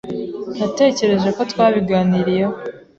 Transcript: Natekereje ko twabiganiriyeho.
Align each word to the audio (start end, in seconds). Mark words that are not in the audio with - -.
Natekereje 0.57 1.29
ko 1.37 1.41
twabiganiriyeho. 1.51 2.55